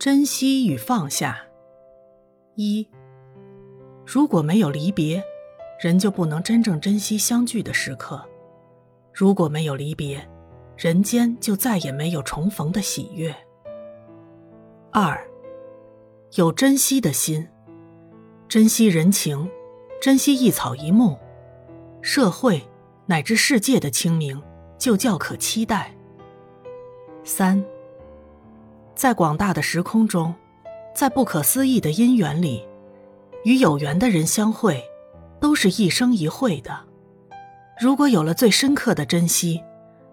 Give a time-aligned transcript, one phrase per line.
[0.00, 1.38] 珍惜与放下。
[2.54, 2.88] 一，
[4.06, 5.22] 如果没有离别，
[5.78, 8.18] 人就不能真正珍惜相聚的时刻；
[9.12, 10.26] 如果没有离别，
[10.74, 13.36] 人间就再也没有重逢的喜悦。
[14.90, 15.22] 二，
[16.36, 17.46] 有珍惜的心，
[18.48, 19.50] 珍惜人情，
[20.00, 21.18] 珍惜一草一木，
[22.00, 22.66] 社会
[23.04, 24.42] 乃至世界的清明，
[24.78, 25.94] 就较可期待。
[27.22, 27.62] 三，
[29.00, 30.34] 在广大的时空中，
[30.94, 32.68] 在不可思议的因缘里，
[33.44, 34.84] 与有缘的人相会，
[35.40, 36.80] 都是一生一会的。
[37.80, 39.62] 如果有了最深刻的珍惜，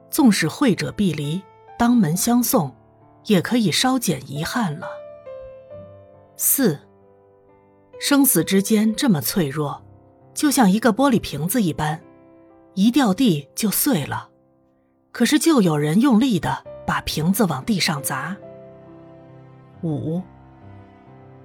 [0.09, 1.41] 纵使会者必离，
[1.77, 2.73] 当门相送，
[3.25, 4.87] 也可以稍减遗憾了。
[6.37, 6.79] 四，
[7.99, 9.83] 生死之间这么脆弱，
[10.33, 12.01] 就像一个玻璃瓶子一般，
[12.75, 14.29] 一掉地就碎了。
[15.11, 16.63] 可是就有人用力的。
[16.87, 18.37] 把瓶子往地上砸。
[19.83, 20.21] 五，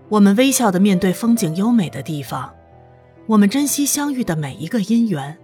[0.08, 2.52] 我们微笑的面对风景优美的地方，
[3.26, 5.38] 我们珍惜相遇的每一个因缘，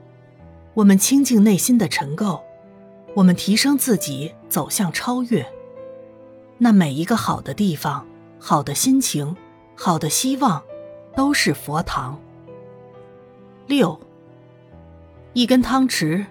[0.75, 2.41] 我们清净内心的尘垢，
[3.14, 5.47] 我们提升自己，走向超越。
[6.58, 8.06] 那每一个好的地方、
[8.39, 9.36] 好的心情、
[9.75, 10.62] 好的希望，
[11.14, 12.19] 都是佛堂。
[13.67, 13.98] 六，
[15.33, 16.27] 一根汤匙，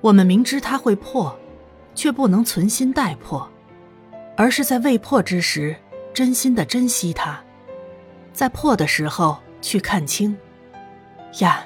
[0.00, 1.38] 我们明知它会破。
[1.94, 3.50] 却不能存心待破，
[4.36, 5.74] 而是在未破之时，
[6.12, 7.36] 真心的珍惜它；
[8.32, 10.36] 在破的时候去看清，
[11.40, 11.64] 呀，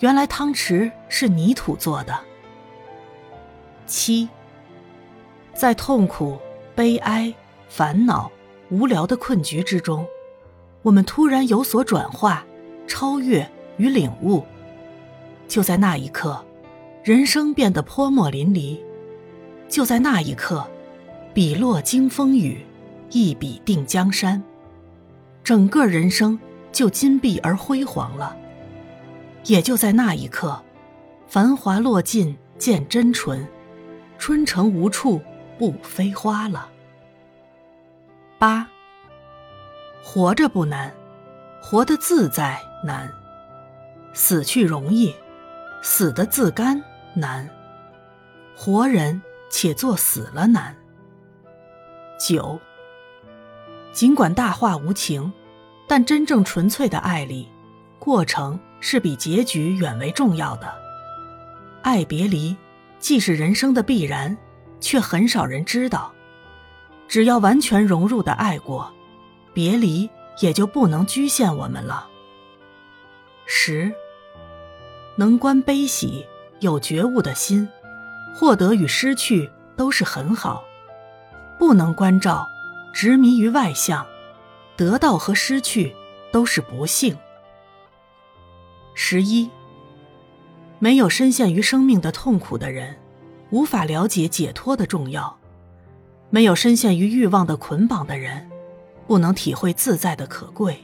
[0.00, 2.18] 原来汤匙是泥土做的。
[3.86, 4.28] 七，
[5.52, 6.38] 在痛苦、
[6.74, 7.32] 悲哀、
[7.68, 8.30] 烦恼、
[8.70, 10.06] 无聊的困局之中，
[10.82, 12.44] 我们突然有所转化、
[12.86, 14.44] 超越与领悟，
[15.48, 16.42] 就在那一刻，
[17.02, 18.78] 人生变得泼墨淋漓。
[19.68, 20.66] 就在那一刻，
[21.34, 22.64] 笔落惊风雨，
[23.12, 24.42] 一笔定江山，
[25.44, 26.38] 整个人生
[26.72, 28.36] 就金碧而辉煌了。
[29.44, 30.60] 也就在那一刻，
[31.28, 33.46] 繁华落尽见真纯，
[34.18, 35.20] 春城无处
[35.58, 36.68] 不飞花了。
[38.38, 38.66] 八，
[40.02, 40.92] 活着不难，
[41.62, 43.06] 活得自在难；
[44.12, 45.14] 死去容易，
[45.82, 46.82] 死得自甘
[47.14, 47.48] 难。
[48.56, 49.22] 活人。
[49.54, 50.74] 且做死了难。
[52.18, 52.58] 九。
[53.92, 55.32] 尽管大话无情，
[55.86, 57.48] 但真正纯粹的爱里，
[57.98, 60.72] 过程是比结局远为重要的。
[61.82, 62.56] 爱别离，
[62.98, 64.36] 既是人生的必然，
[64.80, 66.12] 却很少人知道。
[67.06, 68.90] 只要完全融入的爱过，
[69.52, 70.08] 别离
[70.40, 72.08] 也就不能局限我们了。
[73.44, 73.92] 十。
[75.16, 76.24] 能观悲喜，
[76.60, 77.68] 有觉悟的心。
[78.34, 80.64] 获得与失去都是很好，
[81.58, 82.48] 不能关照，
[82.92, 84.06] 执迷于外相，
[84.76, 85.94] 得到和失去
[86.30, 87.16] 都是不幸。
[88.94, 89.48] 十一，
[90.78, 92.96] 没有深陷于生命的痛苦的人，
[93.50, 95.34] 无法了解解脱的重要；
[96.28, 98.50] 没有深陷于欲望的捆绑的人，
[99.06, 100.74] 不能体会自在的可贵；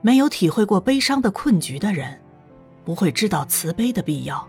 [0.00, 2.18] 没有体会过悲伤的困局的人，
[2.84, 4.48] 不会知道慈悲的必要。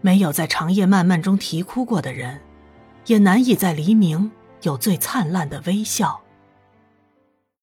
[0.00, 2.40] 没有在长夜漫漫中啼哭过的人，
[3.06, 4.30] 也难以在黎明
[4.62, 6.20] 有最灿烂的微笑。